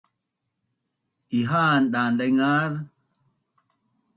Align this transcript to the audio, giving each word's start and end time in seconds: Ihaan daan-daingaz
Ihaan 1.39 1.83
daan-daingaz 1.93 2.73